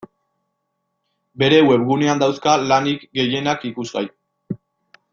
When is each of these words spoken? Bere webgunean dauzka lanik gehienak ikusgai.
Bere 1.43 1.59
webgunean 1.69 2.23
dauzka 2.25 2.57
lanik 2.73 3.07
gehienak 3.21 3.71
ikusgai. 3.73 4.07